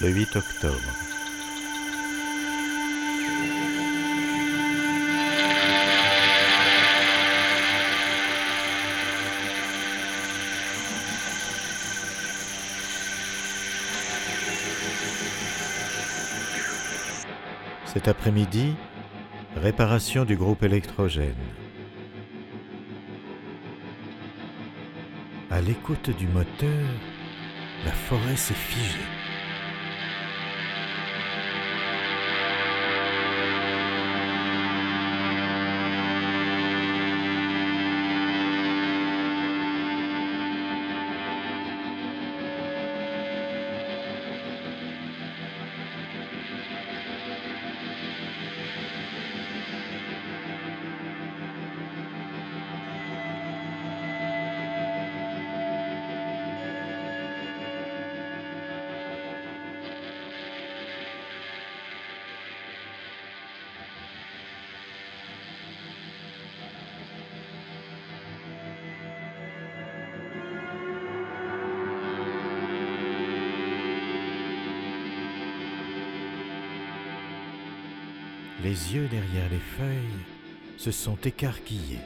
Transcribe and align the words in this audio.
le 0.00 0.08
8 0.10 0.36
octobre. 0.36 0.74
Cet 17.86 18.06
après-midi, 18.06 18.74
réparation 19.56 20.24
du 20.24 20.36
groupe 20.36 20.62
électrogène. 20.62 21.34
À 25.50 25.60
l'écoute 25.60 26.10
du 26.10 26.28
moteur, 26.28 26.86
la 27.84 27.92
forêt 27.92 28.36
s'est 28.36 28.54
figée. 28.54 29.17
Les 78.62 78.94
yeux 78.94 79.06
derrière 79.08 79.48
les 79.50 79.58
feuilles 79.76 80.24
se 80.76 80.90
sont 80.90 81.16
écarquillés. 81.24 82.00